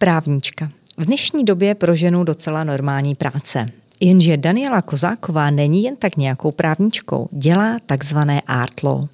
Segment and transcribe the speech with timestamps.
[0.00, 0.70] Právnička.
[0.98, 3.66] V dnešní době pro ženu docela normální práce.
[4.00, 9.04] Jenže Daniela Kozáková není jen tak nějakou právničkou, dělá takzvané art law.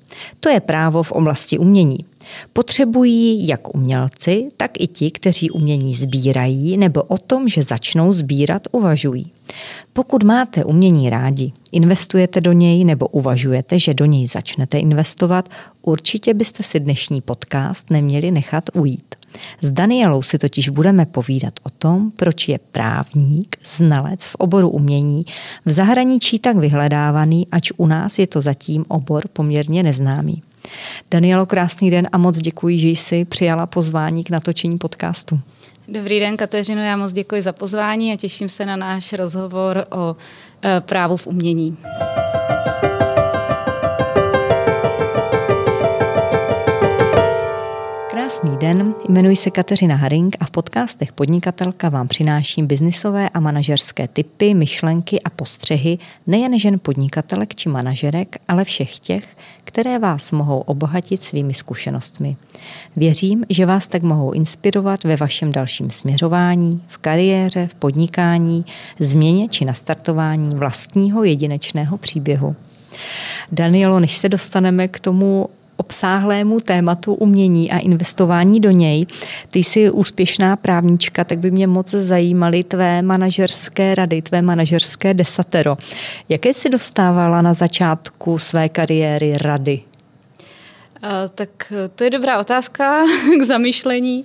[0.41, 1.99] To je právo v oblasti umění.
[2.53, 8.63] Potřebují jak umělci, tak i ti, kteří umění sbírají nebo o tom, že začnou sbírat,
[8.73, 9.33] uvažují.
[9.93, 15.49] Pokud máte umění rádi, investujete do něj nebo uvažujete, že do něj začnete investovat,
[15.83, 19.16] určitě byste si dnešní podcast neměli nechat ujít.
[19.61, 25.27] S Danielou si totiž budeme povídat o tom, proč je právník, znalec v oboru umění,
[25.65, 30.43] v zahraničí tak vyhledávaný, ač u nás je to zatím obor poměrně neznámý.
[31.11, 35.41] Danielo, krásný den a moc děkuji, že jsi přijala pozvání k natočení podcastu.
[35.89, 40.17] Dobrý den, Kateřino, já moc děkuji za pozvání a těším se na náš rozhovor o
[40.65, 41.77] e, právu v umění.
[48.37, 54.09] Krásný den, jmenuji se Kateřina Haring a v podcastech Podnikatelka vám přináším biznisové a manažerské
[54.09, 60.61] typy, myšlenky a postřehy nejen žen podnikatelek či manažerek, ale všech těch, které vás mohou
[60.61, 62.37] obohatit svými zkušenostmi.
[62.97, 68.65] Věřím, že vás tak mohou inspirovat ve vašem dalším směřování, v kariéře, v podnikání,
[69.01, 72.57] změně či nastartování vlastního jedinečného příběhu.
[73.53, 79.07] Danielo, než se dostaneme k tomu obsáhlému tématu umění a investování do něj.
[79.51, 85.77] Ty jsi úspěšná právnička, tak by mě moc zajímaly tvé manažerské rady, tvé manažerské desatero.
[86.29, 89.81] Jaké jsi dostávala na začátku své kariéry rady?
[91.35, 93.05] Tak to je dobrá otázka
[93.41, 94.25] k zamýšlení.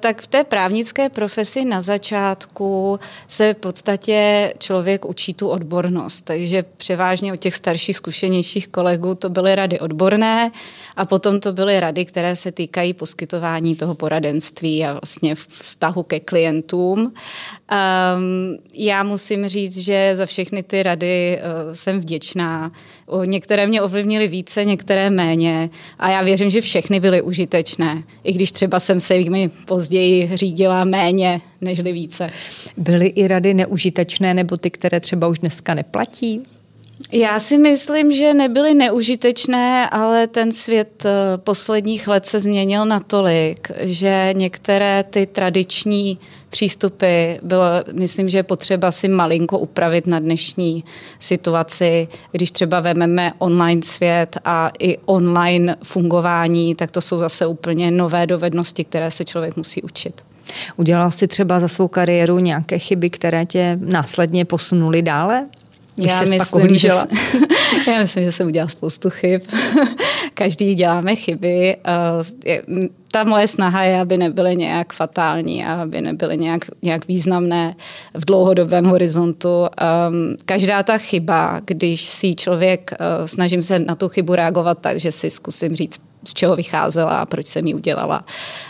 [0.00, 6.62] Tak v té právnické profesi na začátku se v podstatě člověk učí tu odbornost, takže
[6.62, 10.50] převážně u těch starších, zkušenějších kolegů to byly rady odborné
[10.96, 16.20] a potom to byly rady, které se týkají poskytování toho poradenství a vlastně vztahu ke
[16.20, 17.14] klientům.
[18.74, 22.72] Já musím říct, že za všechny ty rady eh, jsem vděčná.
[23.24, 28.52] Některé mě ovlivnily více, některé méně a já věřím, že všechny byly užitečné, i když
[28.52, 32.30] třeba jsem se jimi později řídila méně nežli více.
[32.76, 36.42] Byly i rady neužitečné nebo ty, které třeba už dneska neplatí?
[37.12, 43.70] Já si myslím, že nebyly neužitečné, ale ten svět eh, posledních let se změnil natolik,
[43.80, 46.18] že některé ty tradiční
[46.50, 50.84] přístupy bylo, myslím, že je potřeba si malinko upravit na dnešní
[51.18, 52.08] situaci.
[52.32, 58.26] Když třeba vememe online svět a i online fungování, tak to jsou zase úplně nové
[58.26, 60.22] dovednosti, které se člověk musí učit.
[60.76, 65.46] Udělal jsi třeba za svou kariéru nějaké chyby, které tě následně posunuly dále?
[65.98, 66.88] Když já, myslím, že,
[67.86, 69.40] já myslím, že jsem udělala spoustu chyb.
[70.34, 71.76] Každý děláme chyby.
[72.46, 72.60] Eh,
[73.10, 77.74] ta moje snaha je, aby nebyly nějak fatální a aby nebyly nějak, nějak významné
[78.14, 79.66] v dlouhodobém horizontu.
[79.76, 85.00] Ehm, každá ta chyba, když si člověk, eh, snažím se na tu chybu reagovat tak,
[85.00, 88.24] že si zkusím říct, z čeho vycházela a proč jsem ji udělala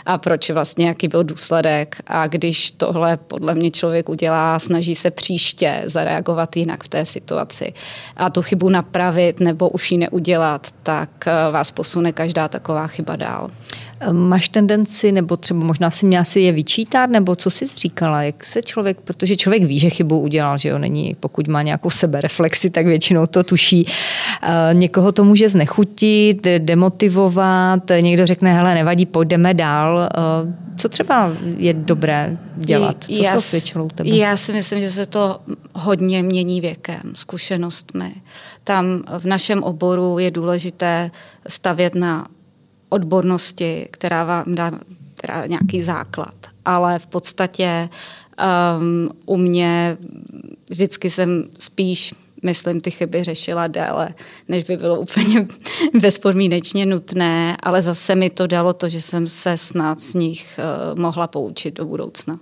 [0.05, 1.95] a proč vlastně, jaký byl důsledek.
[2.07, 7.73] A když tohle podle mě člověk udělá, snaží se příště zareagovat jinak v té situaci
[8.17, 13.15] a tu chybu napravit nebo už ji neudělat, tak eh, vás posune každá taková chyba
[13.15, 13.49] dál.
[14.11, 18.43] Máš tendenci, nebo třeba možná si měla si je vyčítat, nebo co jsi říkala, jak
[18.43, 22.69] se člověk, protože člověk ví, že chybu udělal, že jo, není, pokud má nějakou sebereflexi,
[22.69, 23.87] tak většinou to tuší.
[24.43, 29.99] Eh, někoho to může znechutit, demotivovat, někdo řekne, hele, nevadí, půjdeme dál.
[29.99, 33.03] Eh, co třeba je dobré dělat?
[33.03, 34.09] Co já, se osvědčilo u tebe?
[34.09, 35.39] Já si myslím, že se to
[35.73, 38.11] hodně mění věkem, zkušenostmi.
[38.63, 41.11] Tam v našem oboru je důležité
[41.47, 42.27] stavět na
[42.89, 44.71] odbornosti, která vám dá
[45.19, 46.35] která nějaký základ.
[46.65, 47.89] Ale v podstatě
[48.79, 49.97] um, u mě
[50.69, 52.13] vždycky jsem spíš
[52.43, 54.13] myslím, ty chyby řešila déle,
[54.47, 55.47] než by bylo úplně
[56.01, 60.59] bezpodmínečně nutné, ale zase mi to dalo to, že jsem se snad z nich
[60.93, 62.39] uh, mohla poučit do budoucna.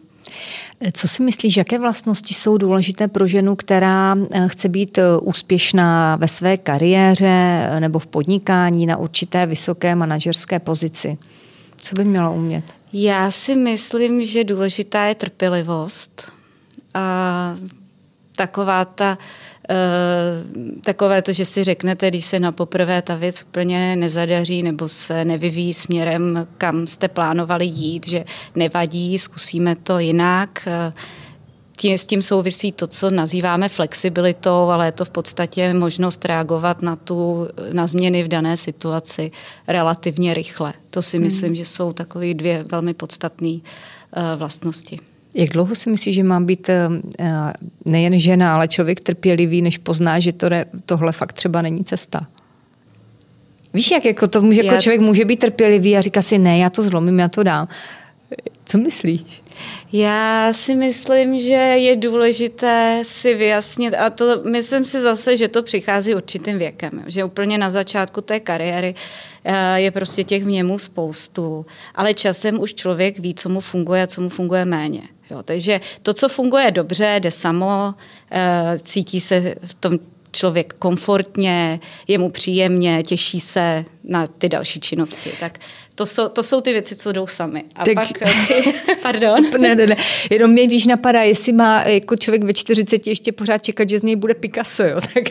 [0.93, 6.15] Co si myslíš, jaké vlastnosti jsou důležité pro ženu, která eh, chce být eh, úspěšná
[6.15, 11.17] ve své kariéře eh, nebo v podnikání na určité vysoké manažerské pozici?
[11.77, 12.63] Co by měla umět?
[12.93, 16.31] Já si myslím, že důležitá je trpělivost.
[16.93, 17.55] A
[18.35, 19.17] taková ta
[20.81, 25.25] takové to, že si řeknete, když se na poprvé ta věc úplně nezadaří nebo se
[25.25, 28.25] nevyvíjí směrem, kam jste plánovali jít, že
[28.55, 30.67] nevadí, zkusíme to jinak.
[30.67, 30.93] Uh,
[31.77, 36.81] tím, s tím souvisí to, co nazýváme flexibilitou, ale je to v podstatě možnost reagovat
[36.81, 39.31] na, tu, na změny v dané situaci
[39.67, 40.73] relativně rychle.
[40.89, 41.25] To si hmm.
[41.25, 43.61] myslím, že jsou takové dvě velmi podstatné uh,
[44.35, 44.99] vlastnosti.
[45.37, 47.25] Jak dlouho si myslíš, že má být uh,
[47.85, 50.47] nejen žena, ale člověk trpělivý, než pozná, že to,
[50.85, 52.27] tohle fakt třeba není cesta?
[53.73, 56.69] Víš, jak jako to může, jako člověk může být trpělivý a říká si, ne, já
[56.69, 57.67] to zlomím, já to dám.
[58.67, 59.43] Co myslíš?
[59.93, 65.63] Já si myslím, že je důležité si vyjasnit, a to myslím si zase, že to
[65.63, 68.95] přichází určitým věkem, že úplně na začátku té kariéry
[69.43, 71.65] eh, je prostě těch vněmů spoustu,
[71.95, 75.01] ale časem už člověk ví, co mu funguje a co mu funguje méně.
[75.31, 77.93] Jo, takže to, co funguje dobře, jde samo,
[78.31, 79.99] eh, cítí se v tom
[80.31, 85.31] člověk komfortně, je mu příjemně, těší se na ty další činnosti.
[85.39, 85.59] Tak
[85.97, 87.63] to jsou, to jsou ty věci, co jdou sami.
[87.75, 87.95] A tak...
[87.95, 88.07] pak,
[89.01, 89.45] pardon.
[89.59, 89.97] ne, ne, ne.
[90.29, 94.03] Jenom mě víš napadá, jestli má jako člověk ve 40 ještě pořád čekat, že z
[94.03, 94.99] něj bude Picasso, jo.
[95.13, 95.23] Tak...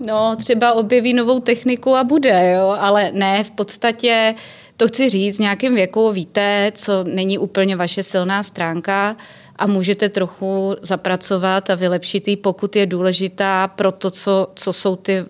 [0.06, 2.76] no, třeba objeví novou techniku a bude, jo.
[2.80, 4.34] Ale ne, v podstatě
[4.76, 9.16] to chci říct, v nějakém věku víte, co není úplně vaše silná stránka,
[9.62, 14.96] a můžete trochu zapracovat a vylepšit ji, pokud je důležitá pro to, co, co jsou
[14.96, 15.28] ty uh,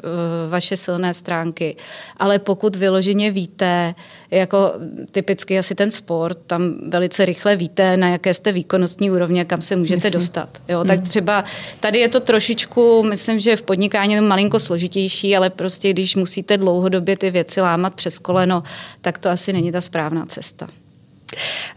[0.48, 1.76] vaše silné stránky.
[2.16, 3.94] Ale pokud vyloženě víte,
[4.30, 4.72] jako
[5.10, 9.76] typicky asi ten sport, tam velice rychle víte, na jaké jste výkonnostní úrovně, kam se
[9.76, 10.12] můžete Myslím.
[10.12, 10.62] dostat.
[10.68, 11.08] Jo, tak hmm.
[11.08, 11.44] třeba
[11.80, 16.16] tady je to trošičku, myslím, že v podnikání je to malinko složitější, ale prostě když
[16.16, 18.62] musíte dlouhodobě ty věci lámat přes koleno,
[19.00, 20.68] tak to asi není ta správná cesta.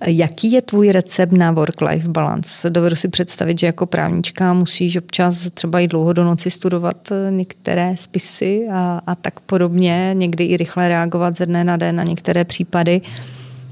[0.06, 2.70] Jaký je tvůj recept na work-life balance?
[2.70, 7.32] Dovedu si představit, že jako právnička musíš občas třeba i dlouho do noci studovat eh,
[7.32, 12.04] některé spisy a, a tak podobně, někdy i rychle reagovat ze dne na den na
[12.04, 13.02] některé případy.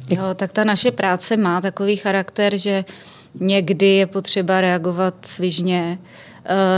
[0.09, 2.85] Jo, tak ta naše práce má takový charakter, že
[3.39, 5.97] někdy je potřeba reagovat svižně,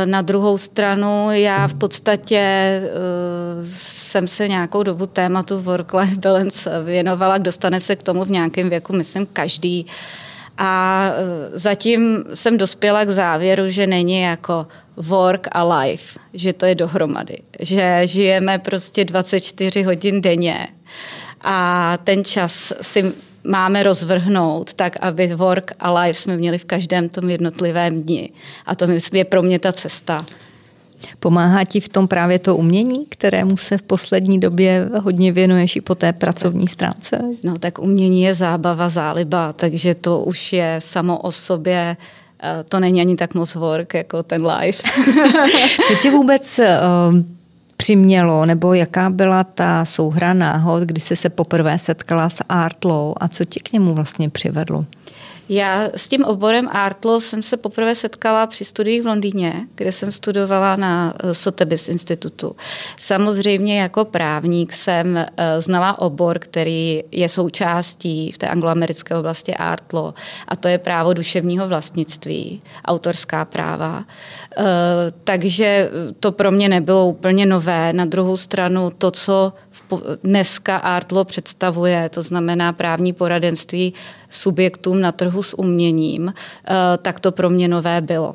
[0.05, 2.89] na druhou stranu já v podstatě eh,
[3.65, 8.93] jsem se nějakou dobu tématu work-life balance věnovala, dostane se k tomu v nějakém věku,
[8.93, 9.85] myslím, každý.
[10.57, 14.67] A eh, zatím jsem dospěla k závěru, že není jako
[14.97, 20.67] work a life, že to je dohromady, že žijeme prostě 24 hodin denně
[21.41, 23.13] a ten čas si
[23.45, 28.29] máme rozvrhnout tak, aby work a life jsme měli v každém tom jednotlivém dni.
[28.65, 30.25] A to je pro mě ta cesta.
[31.19, 35.81] Pomáhá ti v tom právě to umění, kterému se v poslední době hodně věnuješ i
[35.81, 37.21] po té pracovní stránce?
[37.43, 41.97] No tak umění je zábava, záliba, takže to už je samo o sobě
[42.43, 44.83] eh, to není ani tak moc work jako ten life.
[45.87, 47.34] Co tě vůbec uh,
[47.85, 53.13] přimělo, nebo jaká byla ta souhra náhod, kdy jsi se poprvé setkala s Art Law
[53.17, 54.85] a co tě k němu vlastně přivedlo?
[55.49, 59.91] Já s tím oborem Art Law jsem se poprvé setkala při studiích v Londýně, kde
[59.91, 62.55] jsem studovala na eh, Sotheby's institutu.
[62.99, 69.93] Samozřejmě jako právník jsem eh, znala obor, který je součástí v té angloamerické oblasti Art
[69.93, 70.13] Law
[70.47, 74.05] a to je právo duševního vlastnictví, autorská práva.
[74.57, 74.63] Eh,
[75.23, 75.89] takže
[76.19, 77.93] to pro mě nebylo úplně nové.
[77.93, 79.53] Na druhou stranu to, co
[80.23, 83.93] dneska Artlo představuje, to znamená právní poradenství
[84.29, 88.33] subjektům na trhu s uměním, eh, tak to pro mě nové bylo.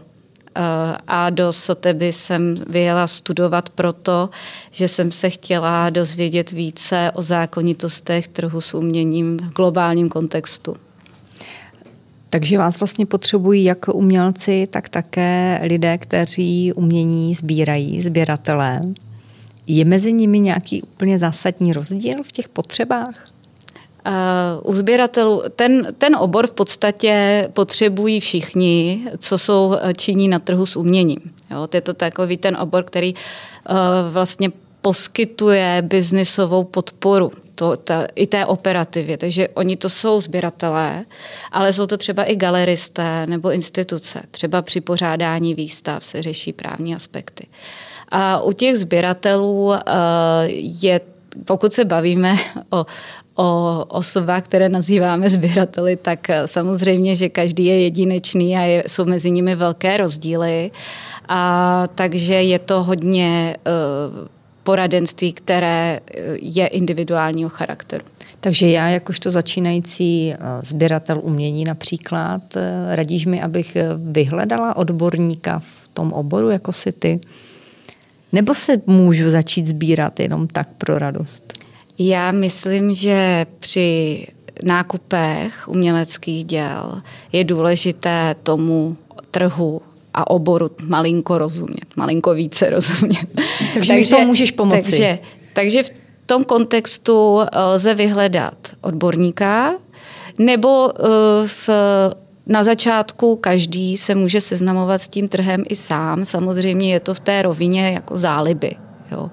[0.54, 4.30] Eh, a do Soteby jsem vyjela studovat proto,
[4.70, 10.76] že jsem se chtěla dozvědět více o zákonitostech trhu s uměním v globálním kontextu.
[12.30, 18.82] Takže vás vlastně potřebují jak umělci, tak také lidé, kteří umění sbírají, sběratelé.
[19.72, 23.24] Je mezi nimi nějaký úplně zásadní rozdíl v těch potřebách?
[24.06, 30.38] Uh, u sběratelů ten, ten obor v podstatě potřebují všichni, co jsou eh, činí na
[30.38, 31.20] trhu s uměním.
[31.50, 33.76] Jo, je to takový ten obor, který uh,
[34.12, 34.50] vlastně
[34.82, 39.16] poskytuje biznisovou podporu to, ta, i té operativě.
[39.16, 41.04] Takže oni to jsou sběratelé,
[41.52, 44.22] ale jsou to třeba i galeristé nebo instituce.
[44.30, 47.46] Třeba při pořádání výstav se řeší právní aspekty.
[48.08, 49.80] A u těch sběratelů eh,
[50.82, 51.00] je,
[51.44, 52.34] pokud se bavíme
[52.70, 52.86] o,
[53.34, 59.04] o osobách, které nazýváme sběrateli, tak eh, samozřejmě, že každý je jedinečný a je, jsou
[59.04, 60.70] mezi nimi velké rozdíly.
[61.28, 64.28] A takže je to hodně uh,
[64.70, 66.00] poradenství, které
[66.40, 68.04] je individuálního charakteru.
[68.40, 72.42] Takže já jakožto začínající sběratel umění například,
[72.94, 77.20] radíš mi, abych vyhledala odborníka v tom oboru, jako si ty?
[78.32, 81.52] Nebo se můžu začít sbírat jenom tak pro radost?
[81.98, 84.26] Já myslím, že při
[84.62, 88.96] nákupech uměleckých děl je důležité tomu
[89.30, 89.82] trhu
[90.14, 93.26] a oboru malinko rozumět, malinko více rozumět.
[93.34, 94.90] Takže, takže mi to můžeš pomoci.
[94.90, 95.18] Takže,
[95.52, 95.90] takže v
[96.26, 99.74] tom kontextu lze vyhledat odborníka,
[100.38, 100.92] nebo
[101.46, 101.68] v
[102.46, 106.24] na začátku každý se může seznamovat s tím trhem i sám.
[106.24, 108.70] Samozřejmě je to v té rovině jako záliby.
[109.12, 109.30] Jo.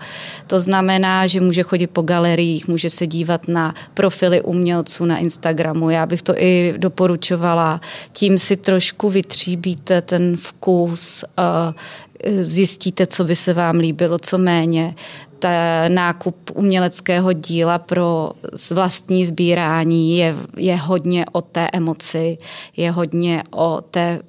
[0.47, 5.89] To znamená, že může chodit po galeriích, může se dívat na profily umělců na Instagramu.
[5.89, 7.81] Já bych to i doporučovala.
[8.13, 11.23] Tím si trošku vytříbíte ten vkus,
[12.41, 14.95] zjistíte, co by se vám líbilo, co méně
[15.39, 15.49] ta
[15.87, 18.31] nákup uměleckého díla pro
[18.71, 22.37] vlastní sbírání je, je hodně o té emoci,
[22.77, 24.19] je hodně o té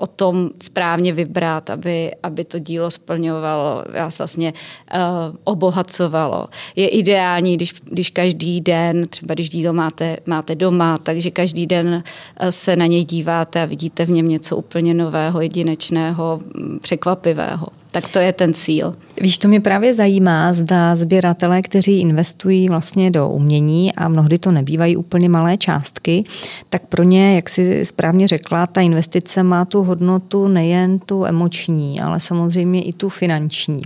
[0.00, 4.52] o tom správně vybrat, aby, aby to dílo splňovalo, vás vlastně
[4.94, 5.00] uh,
[5.44, 6.48] obohacovalo.
[6.76, 12.02] Je ideální, když, když každý den, třeba když dílo máte, máte doma, takže každý den
[12.36, 17.79] eh, se na něj díváte a vidíte v něm něco úplně nového, jedinečného, mm, překvapivého.
[17.90, 18.96] Tak to je ten cíl.
[19.20, 24.52] Víš, to mě právě zajímá, zda sběratelé, kteří investují vlastně do umění a mnohdy to
[24.52, 26.24] nebývají úplně malé částky,
[26.68, 32.00] tak pro ně, jak si správně řekla, ta investice má tu hodnotu nejen tu emoční,
[32.00, 33.82] ale samozřejmě i tu finanční.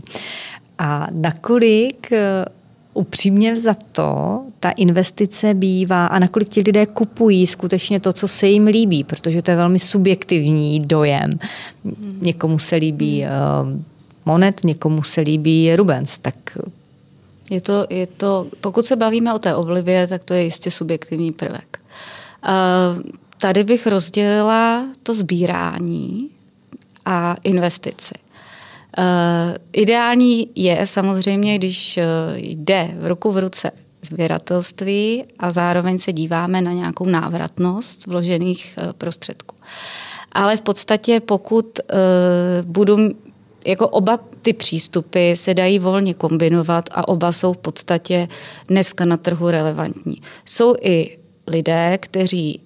[0.78, 2.44] A nakolik eh,
[2.94, 8.48] upřímně za to, ta investice bývá a nakolik ti lidé kupují skutečně to, co se
[8.48, 11.30] jim líbí, protože to je velmi subjektivní dojem.
[12.20, 13.80] Někomu se líbí uh,
[14.26, 16.34] Monet, někomu se líbí Rubens, tak
[17.50, 21.32] je to, je to, pokud se bavíme o té oblivě, tak to je jistě subjektivní
[21.32, 21.78] prvek.
[22.48, 23.02] Uh,
[23.38, 26.30] tady bych rozdělila to sbírání
[27.04, 28.14] a investici.
[28.98, 29.04] Uh,
[29.72, 31.98] ideální je samozřejmě, když
[32.34, 33.70] jde v ruku v ruce
[34.02, 39.56] sběratelství a zároveň se díváme na nějakou návratnost vložených prostředků.
[40.32, 41.80] Ale v podstatě, pokud
[42.62, 42.98] budu
[43.64, 48.28] jako oba ty přístupy se dají volně kombinovat a oba jsou v podstatě
[48.68, 50.22] dneska na trhu relevantní.
[50.44, 52.60] Jsou i lidé, kteří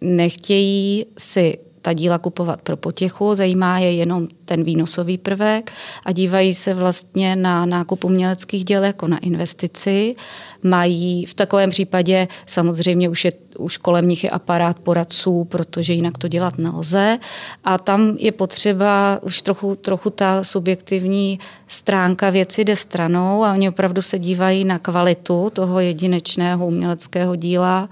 [0.00, 5.72] nechtějí si ta díla kupovat pro potěchu, zajímá je jenom ten výnosový prvek
[6.04, 10.14] a dívají se vlastně na nákup uměleckých děl jako na investici.
[10.62, 16.18] Mají v takovém případě samozřejmě už, je, už kolem nich je aparát poradců, protože jinak
[16.18, 17.18] to dělat nelze.
[17.64, 23.68] A tam je potřeba už trochu, trochu ta subjektivní stránka věci jde stranou a oni
[23.68, 27.88] opravdu se dívají na kvalitu toho jedinečného uměleckého díla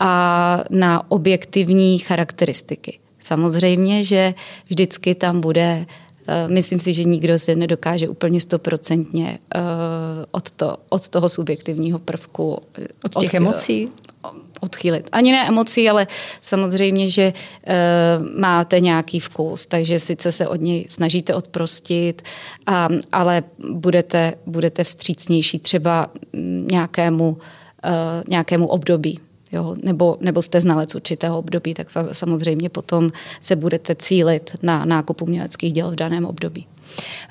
[0.00, 3.03] a na objektivní charakteristiky.
[3.24, 4.34] Samozřejmě, že
[4.68, 5.86] vždycky tam bude
[6.26, 9.60] eh, Myslím si, že nikdo se nedokáže úplně stoprocentně eh,
[10.30, 13.88] od, to, od toho subjektivního prvku eh, od těch odchyl, emocí
[14.60, 15.08] odchylit.
[15.12, 16.06] Ani ne emocí, ale
[16.40, 17.32] samozřejmě, že
[18.36, 22.22] máte nějaký vkus, takže sice se od něj snažíte odprostit,
[22.66, 26.10] a, ale budete, budete vstřícnější třeba
[26.72, 27.38] nějakému,
[28.28, 29.20] nějakému období
[29.54, 35.22] jo, nebo, nebo jste znalec určitého období, tak samozřejmě potom se budete cílit na nákup
[35.22, 36.66] uměleckých děl v daném období.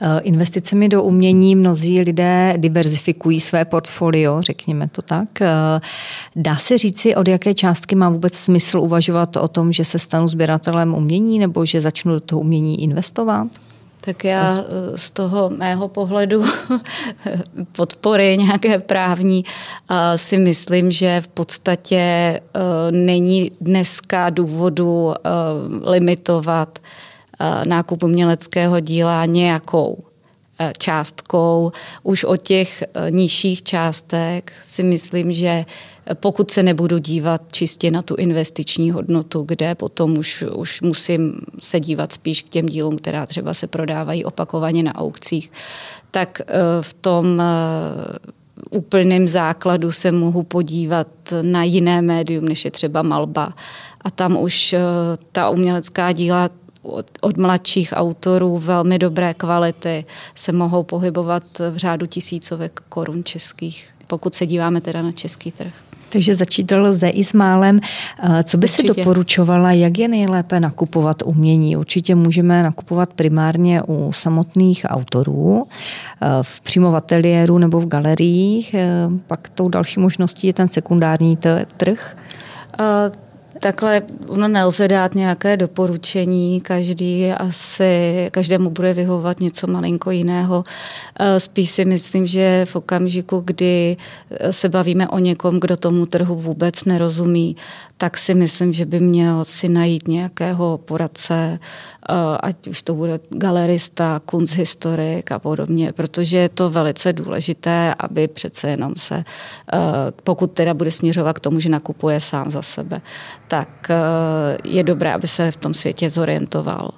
[0.02, 5.42] Eh, investicemi do umění mnozí lidé diverzifikují své portfolio, řekněme to tak.
[5.42, 5.48] Eh,
[6.36, 10.28] dá se říci, od jaké částky má vůbec smysl uvažovat o tom, že se stanu
[10.28, 13.48] sběratelem umění nebo že začnu do toho umění investovat?
[14.06, 16.44] Tak já eh, z toho mého pohledu
[17.72, 22.42] podpory nějaké právní eh, si myslím, že v podstatě eh,
[22.92, 25.14] není dneska důvodu
[25.84, 26.80] limitovat
[27.64, 30.04] nákup uměleckého díla nějakou
[30.78, 31.72] částkou.
[32.04, 35.66] Už od těch nižších částek si myslím, že
[36.14, 41.80] pokud se nebudu dívat čistě na tu investiční hodnotu, kde potom už, už musím se
[41.80, 45.52] dívat spíš k těm dílům, která třeba se prodávají opakovaně na aukcích,
[46.12, 47.46] tak eh, v tom eh,
[48.70, 51.08] úplném základu se mohu podívat
[51.42, 53.54] na jiné médium, než je třeba malba.
[54.02, 54.80] A tam už eh,
[55.32, 56.50] ta umělecká díla
[56.82, 60.06] od, od mladších autorů velmi dobré kvality
[60.36, 65.74] se mohou pohybovat v řádu tisícovek korun českých, pokud se díváme teda na český trh.
[66.10, 67.80] Takže začít lze i s málem.
[68.24, 68.82] Eh, co by Určitě.
[68.82, 71.78] si doporučovala, jak je nejlépe nakupovat umění?
[71.78, 78.74] Určitě můžeme nakupovat primárně u samotných autorů, eh, v přímo v ateliéru nebo v galeriích.
[78.74, 81.38] Eh, pak tou další možností je ten sekundární
[81.78, 82.18] trh.
[83.64, 90.64] Takhle ono nelze dát nějaké doporučení, každý asi, každému bude vyhovovat něco malinko jiného.
[91.20, 93.98] Eh, spíš si myslím, že v okamžiku, kdy
[94.52, 97.56] se bavíme o někom, kdo tomu trhu vůbec nerozumí,
[97.98, 102.03] tak si myslím, že by měl si najít nějakého poradce, eh,
[102.40, 108.70] ať už to bude galerista, kunsthistorik a podobně, protože je to velice důležité, aby přece
[108.70, 109.24] jenom se,
[109.74, 109.80] eh,
[110.24, 113.02] pokud teda bude směřovat k tomu, že nakupuje sám za sebe,
[113.48, 116.92] tak eh, je dobré, aby se v tom světě zorientoval.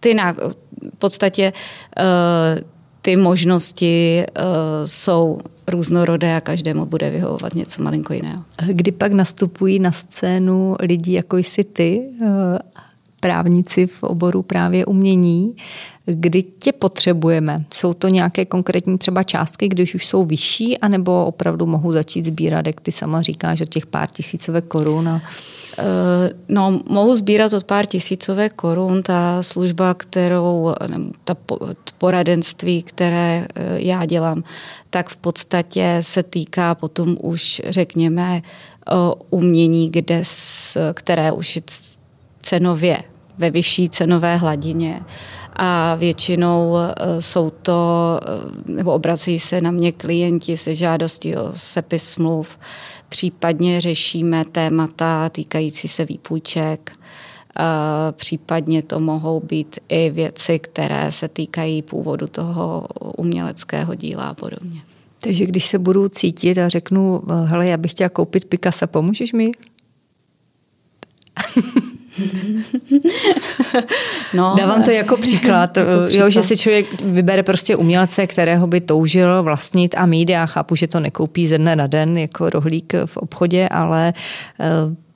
[0.00, 1.52] Ty na, v podstatě
[3.02, 4.24] ty možnosti
[4.84, 8.44] jsou různorodé a každému bude vyhovovat něco malinko jiného.
[8.66, 12.58] Kdy pak nastupují na scénu lidi, jako jsi ty, eh,
[13.20, 15.56] právníci v oboru právě umění,
[16.06, 17.64] kdy tě potřebujeme?
[17.74, 22.66] Jsou to nějaké konkrétní třeba částky, když už jsou vyšší, anebo opravdu mohu začít sbírat,
[22.66, 25.08] jak ty sama říkáš, od těch pár tisícové korun?
[25.08, 25.22] A...
[25.78, 29.02] Eh, no, mohu sbírat od pár tisícové korun.
[29.02, 30.74] Ta služba, kterou,
[31.24, 31.36] ta
[31.98, 34.44] poradenství, které eh, já dělám,
[34.90, 38.92] tak v podstatě se týká potom už, řekněme, eh,
[39.30, 40.22] umění, kde,
[40.94, 41.58] které už
[42.42, 43.02] cenově
[43.40, 45.02] ve vyšší cenové hladině
[45.56, 46.74] a většinou
[47.18, 48.20] jsou to,
[48.66, 52.58] nebo obrací se na mě klienti se žádostí o sepis smluv,
[53.10, 56.92] Případně řešíme témata týkající se výpůjček,
[58.12, 64.80] případně to mohou být i věci, které se týkají původu toho uměleckého díla a podobně.
[65.18, 69.50] Takže když se budu cítit a řeknu, hele, já bych chtěla koupit Picasso, pomůžeš mi?
[74.34, 76.24] no, Dávám to jako příklad, jako příklad.
[76.24, 80.30] Jo, že si člověk vybere prostě umělce, kterého by toužil vlastnit a mít.
[80.30, 84.12] Já chápu, že to nekoupí ze dne na den jako rohlík v obchodě, ale
[84.60, 85.09] eh,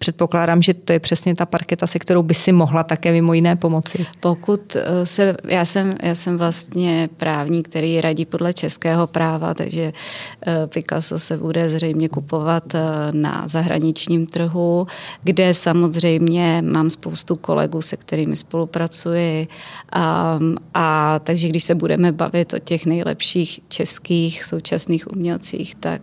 [0.00, 3.56] předpokládám, že to je přesně ta parketa, se kterou by si mohla také mimo jiné
[3.56, 4.06] pomoci.
[4.20, 9.92] Pokud eh, se, já jsem, já jsem vlastně právník, který radí podle českého práva, takže
[9.92, 12.80] eh, Picasso se bude zřejmě kupovat eh,
[13.12, 14.86] na zahraničním trhu,
[15.22, 19.48] kde samozřejmě mám spoustu kolegů, se kterými spolupracuji
[19.92, 20.38] a,
[20.74, 26.02] a takže když se budeme bavit o těch nejlepších českých současných umělcích, tak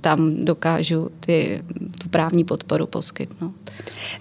[0.00, 1.62] tam dokážu ty,
[2.02, 3.54] tu právní podporu poskytnout.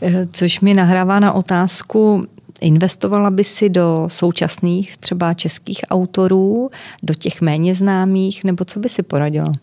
[0.01, 2.27] Eh, což mi nahrává na otázku,
[2.61, 6.69] investovala by si do současných třeba českých autorů,
[7.03, 9.53] do těch méně známých, nebo co by si poradila?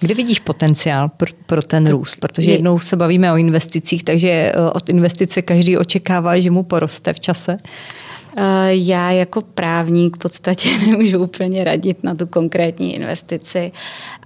[0.00, 2.16] Kde vidíš potenciál pro, pro ten růst?
[2.16, 7.12] Protože jednou se bavíme o investicích, takže eh, od investice každý očekává, že mu poroste
[7.12, 7.58] v čase.
[8.38, 13.72] Eh, já jako právník v podstatě nemůžu úplně radit na tu konkrétní investici,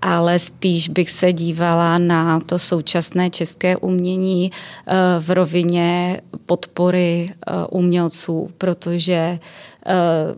[0.03, 4.51] ale spíš bych se dívala na to současné české umění
[4.87, 9.39] eh, v rovině podpory eh, umělců, protože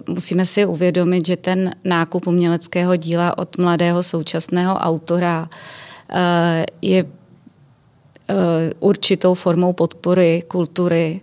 [0.08, 5.48] musíme si uvědomit, že ten nákup uměleckého díla od mladého současného autora
[6.82, 7.04] je
[8.80, 11.20] určitou formou podpory kultury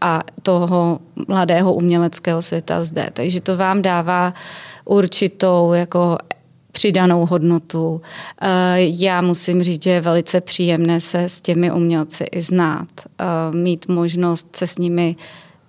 [0.00, 3.08] a toho mladého uměleckého světa zde.
[3.12, 4.34] Takže to vám dává
[4.84, 6.18] určitou jako
[6.72, 8.00] přidanou hodnotu.
[8.76, 12.88] Já musím říct, že je velice příjemné se s těmi umělci i znát,
[13.52, 15.16] mít možnost se s nimi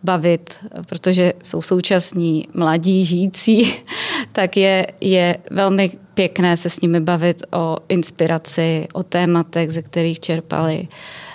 [0.03, 0.53] bavit,
[0.85, 3.73] protože jsou současní mladí, žijící,
[4.31, 10.19] tak je, je velmi pěkné se s nimi bavit o inspiraci, o tématech, ze kterých
[10.19, 10.79] čerpali.
[10.79, 11.28] Uh,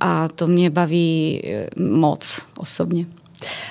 [0.00, 3.06] a to mě baví eh, moc osobně.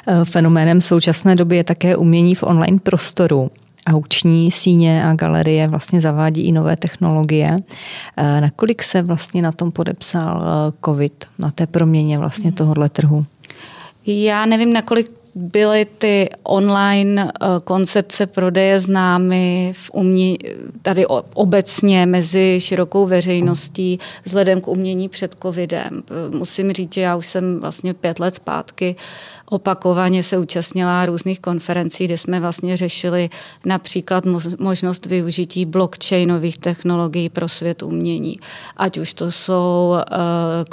[0.08, 3.52] Eh, fenoménem současné doby je také umění v online prostoru.
[3.88, 7.58] Aukční síně a galerie vlastně zavádí i nové technologie.
[8.18, 10.44] Eh, nakolik se vlastně na tom podepsal
[10.86, 13.26] COVID, na té proměně vlastně tohohle trhu?
[14.06, 20.38] Já nevím, nakolik byly ty online eh, koncepce prodeje známy v umě,
[20.82, 26.04] tady obecně mezi širokou veřejností vzhledem k umění před covidem.
[26.30, 28.96] Musím říct, že já už jsem vlastně pět let zpátky
[29.46, 33.30] opakovaně se účastnila různých konferencí, kde jsme vlastně řešili
[33.66, 34.24] například
[34.60, 38.40] možnost využití blockchainových technologií pro svět umění.
[38.78, 39.98] Ať už to jsou uh,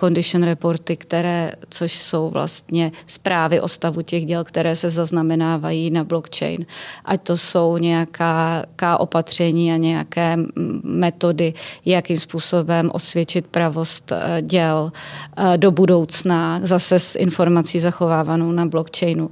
[0.01, 6.05] condition reporty, které, což jsou vlastně zprávy o stavu těch děl, které se zaznamenávají na
[6.05, 6.67] blockchain.
[7.05, 8.65] Ať to jsou nějaká,
[8.99, 10.37] opatření a nějaké
[10.83, 11.55] metody,
[11.85, 14.93] jakým způsobem osvědčit pravost uh, děl
[15.39, 19.31] uh, do budoucna, zase s informací zachovávanou na na blockchainu,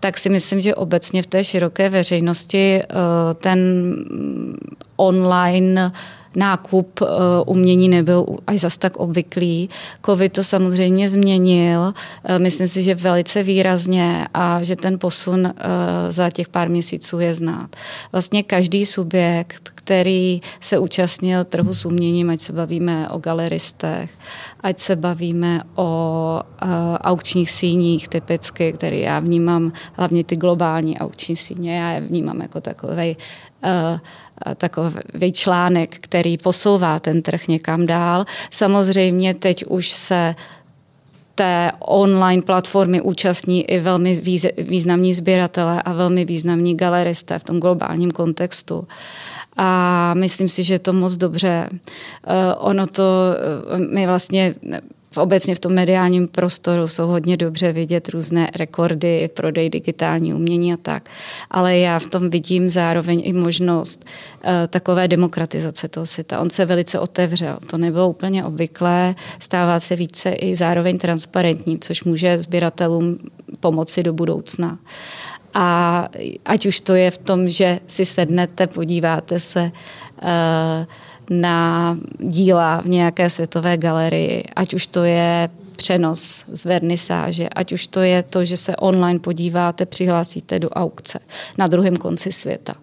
[0.00, 2.86] tak si myslím, že obecně v té široké veřejnosti eh,
[3.34, 3.58] ten
[4.96, 5.92] online
[6.36, 7.08] nákup uh,
[7.46, 9.68] umění nebyl až zas tak obvyklý.
[10.06, 15.52] Covid to samozřejmě změnil, uh, myslím si, že velice výrazně a že ten posun uh,
[16.08, 17.76] za těch pár měsíců je znát.
[18.12, 24.10] Vlastně každý subjekt, který se účastnil trhu s uměním, ať se bavíme o galeristech,
[24.60, 26.40] ať se bavíme o
[27.00, 32.60] aukčních síních typicky, který já vnímám, hlavně ty globální aukční síně, já je vnímám jako
[32.60, 33.16] takový
[33.64, 33.98] uh,
[34.54, 38.24] takový článek, který posouvá ten trh někam dál.
[38.50, 40.34] Samozřejmě teď už se
[41.34, 44.22] té online platformy účastní i velmi
[44.58, 48.86] významní sběratelé a velmi významní galeristé v tom globálním kontextu.
[49.56, 51.68] A myslím si, že je to moc dobře.
[51.70, 53.02] Eh, ono to,
[53.74, 54.54] eh, my vlastně
[55.12, 60.72] v obecně v tom mediálním prostoru jsou hodně dobře vidět různé rekordy, prodej digitální umění
[60.72, 61.08] a tak.
[61.50, 66.40] Ale já v tom vidím zároveň i možnost uh, takové demokratizace toho světa.
[66.40, 67.58] On se velice otevřel.
[67.66, 73.18] To nebylo úplně obvyklé, stává se více i zároveň transparentní, což může sběratelům
[73.60, 74.78] pomoci do budoucna.
[75.54, 76.08] A
[76.44, 79.72] ať už to je v tom, že si sednete, podíváte se
[80.22, 80.28] uh,
[81.32, 87.86] na díla v nějaké světové galerii, ať už to je přenos z vernisáže, ať už
[87.86, 91.18] to je to, že se online podíváte, přihlásíte do aukce
[91.58, 92.74] na druhém konci světa.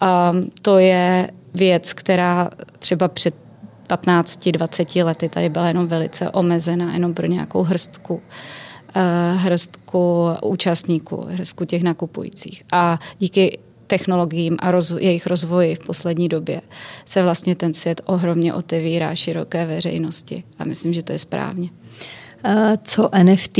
[0.00, 0.32] A
[0.62, 3.34] to je věc, která třeba před
[3.88, 8.22] 15-20 lety tady byla jenom velice omezená, jenom pro nějakou hrstku
[8.94, 12.62] eh, hrstku účastníků, hrstku těch nakupujících.
[12.72, 13.58] A díky
[13.90, 16.60] technologiím a roz, jejich rozvoji v poslední době
[17.06, 21.68] se vlastně ten svět ohromně otevírá široké veřejnosti a myslím, že to je správně.
[22.82, 23.58] Co NFT?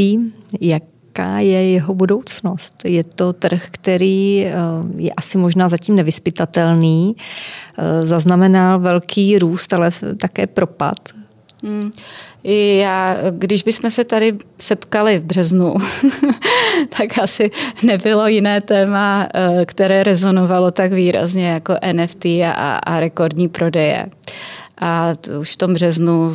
[0.61, 2.75] Jaká je jeho budoucnost?
[2.85, 4.53] Je to trh, který eh,
[4.97, 11.20] je asi možná zatím nevyspytatelný, eh, zaznamenal velký růst, ale také propad.
[11.63, 11.91] Hmm.
[12.79, 15.75] Já, když bychom se tady setkali v březnu,
[16.99, 17.51] tak asi
[17.83, 24.07] nebylo jiné téma, eh, které rezonovalo tak výrazně jako NFT a, a rekordní prodeje.
[24.79, 26.33] A už v tom březnu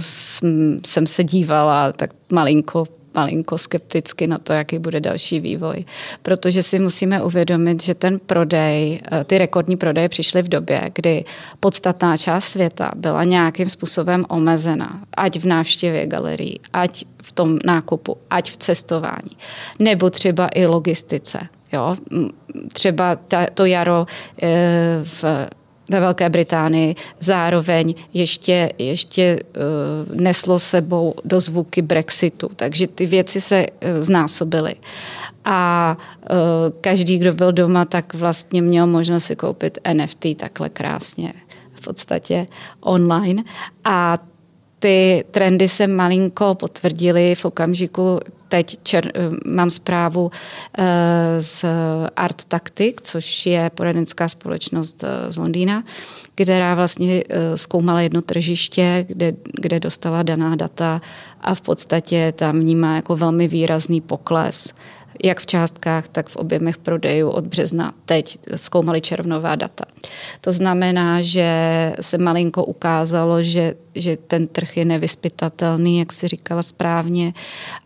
[0.86, 5.86] jsem se dívala tak malinko malinko skepticky na to, jaký bude další vývoj.
[6.22, 11.26] Protože si musíme uvědomit, že ten prodej, eh, ty rekordní prodeje přišly v době, kdy
[11.60, 15.02] podstatná část světa byla nějakým způsobem omezena.
[15.18, 19.38] Ať v návštěvě galerií, ať v tom nákupu, ať v cestování,
[19.80, 21.40] nebo třeba i logistice.
[21.74, 21.96] Jo?
[22.74, 24.06] Třeba ta, to jaro
[24.42, 24.48] e,
[25.04, 25.24] v
[25.90, 29.40] ve Velké Británii zároveň ještě, ještě
[30.10, 32.50] uh, neslo sebou do zvuky Brexitu.
[32.56, 34.76] Takže ty věci se uh, znásobily.
[35.46, 36.38] A uh,
[36.82, 41.34] každý, kdo byl doma, tak vlastně měl možnost si koupit NFT takhle krásně
[41.74, 42.48] v podstatě
[42.80, 43.44] online.
[43.84, 44.18] A
[44.80, 48.20] ty trendy se malinko potvrdily v okamžiku,
[48.56, 49.12] teď čer,
[49.46, 50.32] mám zprávu
[50.78, 51.66] eh, z
[52.16, 55.84] Art Tactic, což je poradenská společnost eh, z Londýna,
[56.36, 61.02] která vlastně eh, zkoumala jedno tržiště, kde, kde dostala daná data
[61.42, 64.74] a v podstatě tam vnímá jako velmi výrazný pokles
[65.24, 67.92] jak v částkách, tak v objemech prodejů od března.
[68.06, 69.86] Teď zkoumali červnová data.
[70.42, 71.50] To znamená, že
[72.02, 77.34] se malinko ukázalo, že, že ten trh je nevyspytatelný, jak si říkala správně,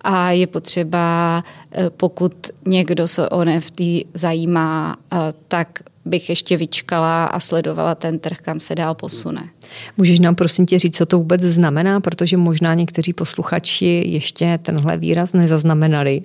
[0.02, 2.34] a je potřeba, eh, pokud
[2.66, 3.82] někdo se o NFT
[4.14, 9.50] zajímá, eh, tak bych ještě vyčkala a sledovala ten trh, kam se dál posune.
[9.98, 14.98] Můžeš nám prosím tě říct, co to vůbec znamená, protože možná někteří posluchači ještě tenhle
[14.98, 16.22] výraz nezaznamenali.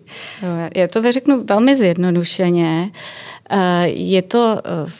[0.76, 2.90] Já to řeknu velmi zjednodušeně.
[3.50, 4.90] Eh, je to eh,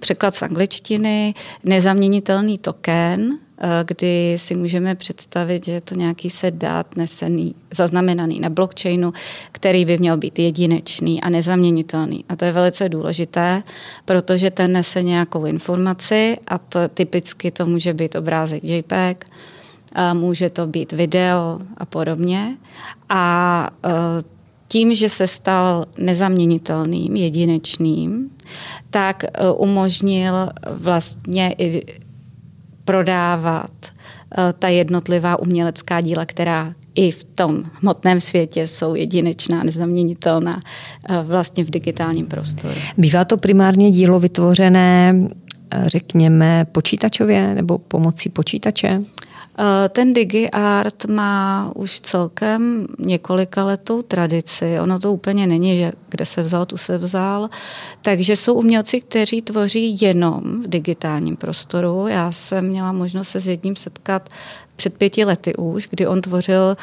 [0.00, 1.34] překlad z angličtiny
[1.64, 3.38] nezaměnitelný token,
[3.84, 9.12] kdy si můžeme představit, že je to nějaký set dát nesený, zaznamenaný na blockchainu,
[9.52, 12.24] který by měl být jedinečný a nezaměnitelný.
[12.28, 13.62] A to je velice důležité,
[14.04, 19.24] protože ten nese nějakou informaci a to typicky to může být obrázek JPEG,
[19.92, 22.56] a může to být video a podobně.
[23.08, 23.90] A eh,
[24.68, 28.30] tím, že se stal nezaměnitelným, jedinečným,
[28.90, 31.86] tak eh, umožnil vlastně i
[32.86, 40.62] prodávat eh, ta jednotlivá umělecká díla, která i v tom hmotném světě jsou jedinečná, nezaměnitelná
[41.08, 42.74] eh, vlastně v digitálním prostoru.
[42.98, 45.14] Bývá to primárně dílo vytvořené,
[45.70, 49.02] eh, řekněme, počítačově nebo pomocí počítače?
[49.58, 54.80] Eh, ten DigiArt má už celkem několika letou tradici.
[54.80, 57.50] Ono to úplně není, že kde se vzal, tu se vzal.
[58.02, 62.06] Takže jsou umělci, kteří tvoří jenom v digitálním prostoru.
[62.06, 64.28] Já jsem měla možnost se s jedním setkat
[64.76, 66.76] před pěti lety už, kdy on tvořil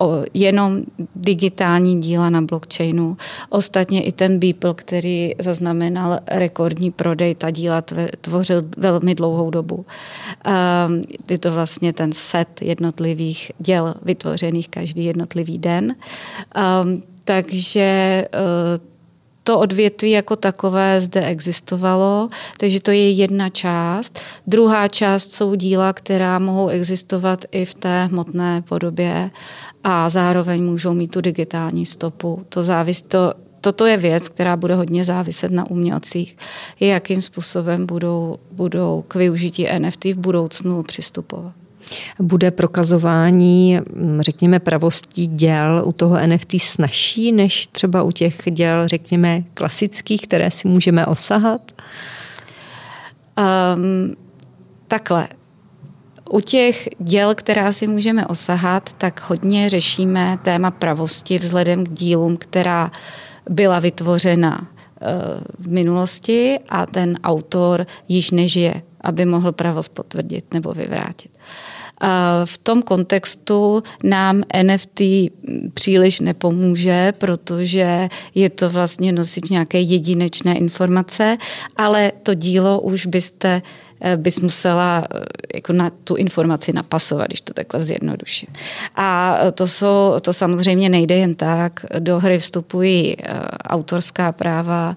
[0.00, 0.82] uh, jenom
[1.16, 3.16] digitální díla na blockchainu.
[3.48, 7.82] Ostatně i ten Beeple, který zaznamenal rekordní prodej, ta díla
[8.20, 9.74] tvořil velmi dlouhou dobu.
[9.76, 10.52] Uh,
[11.30, 15.94] je to vlastně ten set jednotlivých děl vytvořených každý jednotlivý den.
[16.84, 18.95] Um, takže uh,
[19.46, 22.28] to odvětví jako takové zde existovalo,
[22.60, 24.18] takže to je jedna část.
[24.46, 29.30] Druhá část jsou díla, která mohou existovat i v té hmotné podobě
[29.84, 32.44] a zároveň můžou mít tu digitální stopu.
[32.48, 36.36] To závis, to, toto je věc, která bude hodně záviset na umělcích,
[36.80, 41.65] jakým způsobem budou, budou k využití NFT v budoucnu přistupovat.
[42.20, 43.80] Bude prokazování,
[44.20, 50.50] řekněme, pravostí děl u toho NFT snažší než třeba u těch děl, řekněme, klasických, které
[50.50, 51.72] si můžeme osahat?
[53.38, 54.16] Um,
[54.88, 55.28] takhle.
[56.30, 62.36] U těch děl, která si můžeme osahat, tak hodně řešíme téma pravosti vzhledem k dílům,
[62.36, 62.90] která
[63.50, 65.06] byla vytvořena eh,
[65.58, 71.30] v minulosti a ten autor již nežije, aby mohl pravost potvrdit nebo vyvrátit.
[72.44, 75.00] V tom kontextu nám NFT
[75.74, 81.38] příliš nepomůže, protože je to vlastně nosit nějaké jedinečné informace,
[81.76, 83.62] ale to dílo už byste
[84.00, 85.20] eh, bys musela eh,
[85.54, 88.48] jako na tu informaci napasovat, když to takhle zjednoduším.
[88.96, 91.86] A to, jsou, to samozřejmě nejde jen tak.
[91.98, 94.96] Do hry vstupují eh, autorská práva,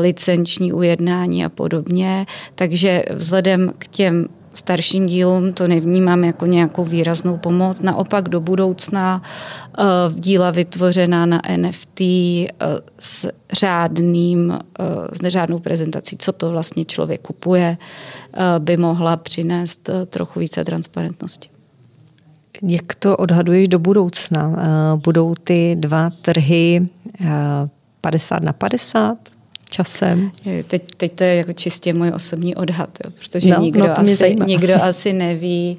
[0.00, 7.36] licenční ujednání a podobně, takže vzhledem k těm starším dílům to nevnímám jako nějakou výraznou
[7.36, 7.80] pomoc.
[7.80, 9.22] Naopak do budoucna
[9.78, 9.84] uh,
[10.14, 12.50] díla vytvořená na NFT eh,
[12.98, 17.76] s řádným, uh, s neřádnou prezentací, co to vlastně člověk kupuje,
[18.58, 21.48] by mohla přinést trochu více transparentnosti.
[22.62, 24.56] Jak to odhaduješ do budoucna?
[25.04, 26.88] Budou ty dva trhy
[28.00, 29.31] 50 na 50?
[29.72, 30.32] Časem?
[30.66, 34.36] Teď, teď to je jako čistě můj osobní odhad, jo, protože no, nikdo, no asi,
[34.46, 35.78] nikdo asi neví.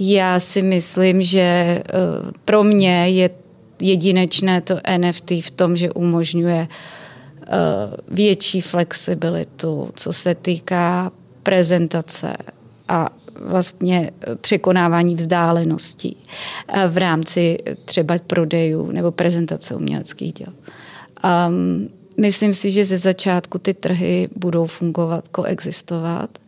[0.00, 3.30] Já si myslím, že uh, pro mě je
[3.80, 7.54] jedinečné to NFT v tom, že umožňuje uh,
[8.08, 12.36] větší flexibilitu, co se týká prezentace
[12.88, 13.08] a
[13.40, 16.16] vlastně překonávání vzdáleností
[16.88, 20.52] v rámci třeba prodejů nebo prezentace uměleckých děl.
[21.48, 21.88] Um,
[22.20, 26.38] Myslím si, že ze začátku ty trhy budou fungovat, koexistovat.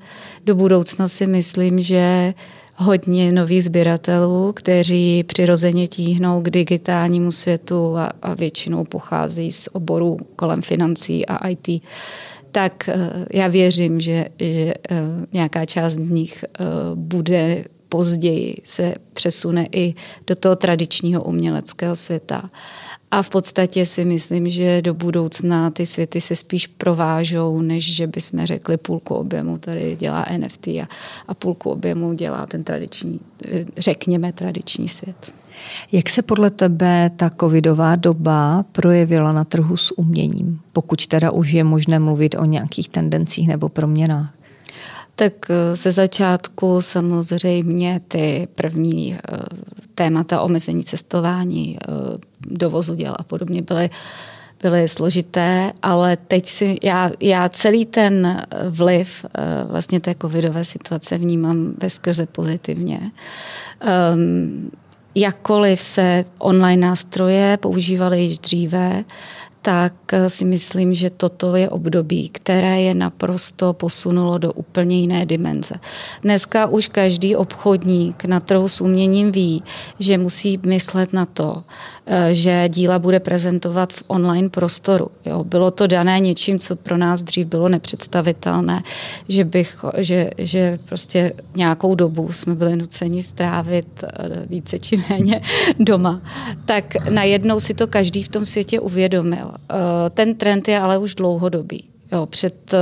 [0.44, 2.35] Do budoucna si myslím, že
[2.74, 10.16] hodně nových sběratelů, kteří přirozeně tíhnou k digitálnímu světu a, a většinou pochází z oboru
[10.37, 11.83] kolem financí a IT,
[12.52, 15.02] tak eh, já věřím, že, že eh,
[15.33, 19.94] nějaká část z nich eh, bude později se přesune i
[20.26, 22.50] do toho tradičního uměleckého světa.
[23.10, 28.06] A v podstatě si myslím, že do budoucna ty světy se spíš provážou, než že
[28.06, 30.88] bychom řekli půlku objemu tady dělá NFT a,
[31.28, 33.20] a půlku objemu dělá ten tradiční,
[33.76, 35.32] řekněme, tradiční svět.
[35.92, 41.50] Jak se podle tebe ta covidová doba projevila na trhu s uměním, pokud teda už
[41.50, 44.34] je možné mluvit o nějakých tendencích nebo proměnách?
[45.14, 49.18] Tak eh, ze začátku samozřejmě ty první eh,
[49.98, 51.84] témata omezení cestování, eh,
[52.40, 53.90] dovozu děl a podobně byly
[54.62, 59.24] byly složité, ale teď si, já, já celý ten vliv
[59.70, 63.00] vlastně té covidové situace vnímám ve skrze pozitivně.
[64.14, 64.70] Um,
[65.14, 69.04] jakkoliv se online nástroje používaly již dříve,
[69.68, 75.26] tak eh, si myslím, že toto je období, které je naprosto posunulo do úplně jiné
[75.26, 75.74] dimenze.
[76.24, 79.62] Dneska už každý obchodník na trhu s uměním ví,
[80.00, 81.68] že musí myslet na to,
[82.32, 85.08] že díla bude prezentovat v online prostoru.
[85.24, 88.82] Jo, bylo to dané něčím, co pro nás dřív bylo nepředstavitelné,
[89.28, 95.40] že, bych, že, že prostě nějakou dobu jsme byli nuceni strávit eh, více či méně
[95.78, 96.20] doma.
[96.64, 99.50] Tak najednou si to každý v tom světě uvědomil.
[99.50, 99.74] Eh,
[100.10, 101.84] ten trend je ale už dlouhodobý.
[102.12, 102.74] Jo, před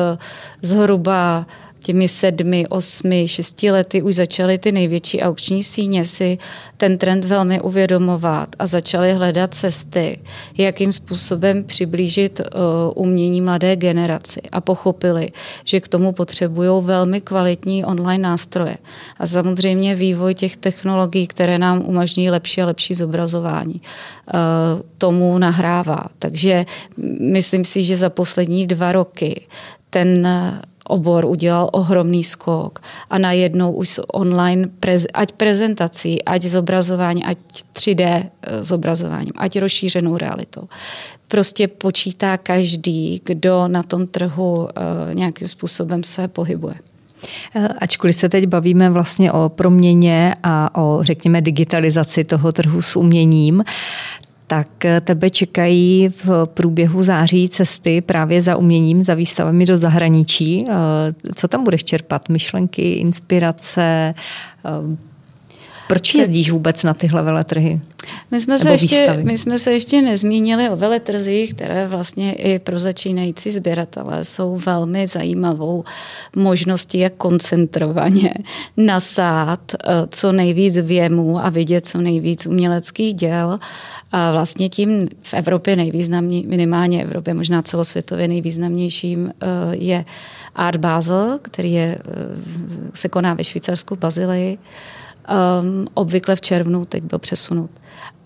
[0.62, 1.46] zhruba
[1.86, 6.38] těmi sedmi, osmi, šesti lety už začaly ty největší aukční síně si
[6.76, 10.18] ten trend velmi uvědomovat a začaly hledat cesty,
[10.58, 12.46] jakým způsobem přiblížit uh,
[12.94, 15.30] umění mladé generaci a pochopili,
[15.64, 18.76] že k tomu potřebují velmi kvalitní online nástroje.
[19.18, 23.80] A samozřejmě vývoj těch technologií, které nám umožní lepší a lepší zobrazování,
[24.34, 26.06] uh, tomu nahrává.
[26.18, 26.66] Takže
[27.20, 29.46] myslím si, že za poslední dva roky
[29.90, 30.26] ten
[30.90, 37.38] obor udělal ohromný skok a najednou už online, prez, ať prezentací, ať zobrazování, ať
[37.74, 40.68] 3D eh, zobrazováním, ať rozšířenou realitou.
[41.28, 44.68] Prostě počítá každý, kdo na tom trhu uh,
[45.14, 46.74] nějakým způsobem se pohybuje.
[47.54, 52.96] Eh, ačkoliv se teď bavíme vlastně o proměně a o, řekněme, digitalizaci toho trhu s
[52.96, 53.64] uměním,
[54.46, 54.68] tak
[55.00, 60.64] tebe čekají v průběhu září cesty právě za uměním, za výstavami do zahraničí.
[60.68, 60.72] Eh,
[61.34, 62.28] co tam budeš čerpat?
[62.28, 64.14] Myšlenky, inspirace?
[65.88, 67.80] Proč jezdíš vůbec na tyhle veletrhy?
[68.30, 72.78] My jsme, se ještě, my jsme se ještě nezmínili o veletrzích, které vlastně i pro
[72.78, 75.84] začínající sběratele jsou velmi zajímavou
[76.36, 78.34] možností, jak koncentrovaně
[78.76, 83.58] nasát eh, co nejvíc věmů a vidět co nejvíc uměleckých děl
[84.12, 90.04] a vlastně tím v Evropě nejvýznamnější, minimálně Evropě, možná celosvětově nejvýznamnějším eh, je
[90.54, 92.12] Art Basel, který je, eh,
[92.94, 94.58] se koná ve Švýcarsku Bazileji.
[95.26, 97.70] Um, obvykle v červnu, teď byl přesunut.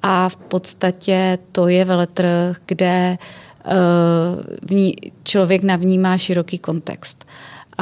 [0.02, 3.18] A v podstatě to je veletrh, kde
[3.66, 3.72] uh,
[4.62, 7.24] vní, člověk navnímá široký kontext.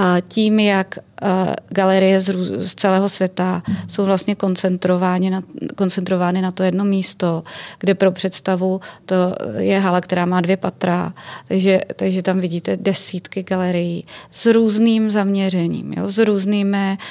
[0.00, 5.42] A tím, jak eh, galerie z, z celého světa jsou vlastně koncentrovány na,
[5.76, 7.42] koncentrovány na to jedno místo,
[7.78, 9.14] kde pro představu to
[9.59, 11.12] je hala, která má dvě patra,
[11.48, 17.04] takže, takže tam vidíte desítky galerií s různým zaměřením, jo, s různými uh,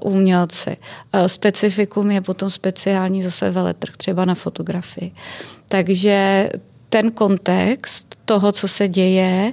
[0.00, 0.76] umělci.
[1.14, 5.12] Uh, specifikum je potom speciální zase veletrh, třeba na fotografii.
[5.68, 6.48] Takže
[6.88, 9.52] ten kontext toho, co se děje,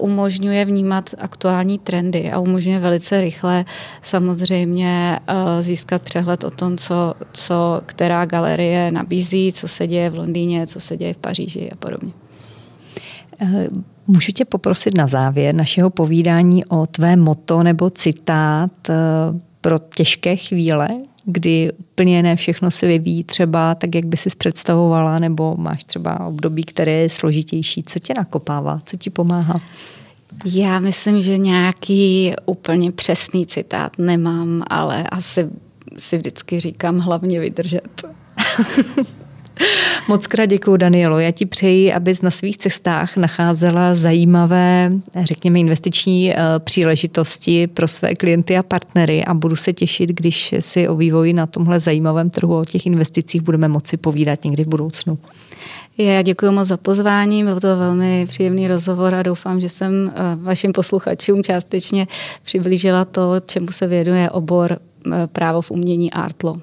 [0.00, 3.64] umožňuje vnímat aktuální trendy a umožňuje velice rychle
[4.02, 5.18] samozřejmě
[5.60, 10.80] získat přehled o tom, co, co která galerie nabízí, co se děje v Londýně, co
[10.80, 12.12] se děje v Paříži a podobně.
[13.40, 13.68] Eh,
[14.06, 18.94] můžu tě poprosit na závěr našeho povídání o tvé moto nebo citát eh,
[19.60, 20.88] pro těžké chvíle,
[21.24, 26.26] kdy úplně ne všechno se vyvíjí třeba tak, jak by si představovala, nebo máš třeba
[26.26, 27.82] období, které je složitější.
[27.82, 28.80] Co tě nakopává?
[28.84, 29.60] Co ti pomáhá?
[30.44, 35.48] Já myslím, že nějaký úplně přesný citát nemám, ale asi
[35.98, 38.04] si vždycky říkám hlavně vydržet.
[40.08, 41.18] Moc krát děkuji, Danielo.
[41.18, 48.14] Já ti přeji, abys na svých cestách nacházela zajímavé, řekněme, investiční eh, příležitosti pro své
[48.14, 52.58] klienty a partnery a budu se těšit, když si o vývoji na tomhle zajímavém trhu,
[52.58, 55.18] o těch investicích budeme moci povídat někdy v budoucnu.
[55.98, 60.36] Já děkuji moc za pozvání, byl to velmi příjemný rozhovor a doufám, že jsem eh,
[60.36, 62.06] vašim posluchačům částečně
[62.42, 64.78] přiblížila to, čemu se věnuje obor
[65.12, 66.56] eh, právo v umění Artlo.